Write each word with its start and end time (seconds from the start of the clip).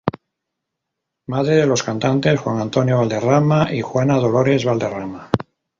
Madre 1.27 1.57
de 1.57 1.67
los 1.67 1.83
cantantes 1.83 2.39
Juan 2.39 2.59
Antonio 2.59 2.97
Valderrama 2.97 3.71
y 3.71 3.81
Juana 3.83 4.17
Dolores 4.17 4.65
Valderrama. 4.65 5.29